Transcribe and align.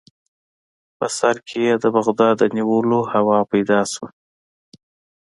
په 0.97 1.05
سر 1.17 1.35
کې 1.47 1.57
یې 1.67 1.73
د 1.83 1.85
بغداد 1.95 2.35
د 2.39 2.43
نیولو 2.57 2.99
هوا 3.13 3.39
پیدا 3.51 3.79
شوه. 3.91 4.09